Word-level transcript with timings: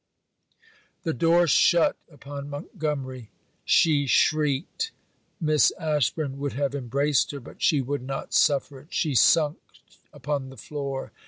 The 1.03 1.13
door 1.13 1.45
shut 1.45 1.95
upon 2.09 2.49
Montgomery, 2.49 3.29
she 3.63 4.07
shrieked. 4.07 4.91
Miss 5.39 5.69
Ashburn 5.79 6.39
would 6.39 6.53
have 6.53 6.73
embraced 6.73 7.29
her, 7.29 7.39
but 7.39 7.61
she 7.61 7.81
would 7.81 8.01
not 8.01 8.33
suffer 8.33 8.79
it. 8.79 8.87
She 8.89 9.13
sunk 9.13 9.59
upon 10.11 10.49
the 10.49 10.57
floor. 10.57 11.11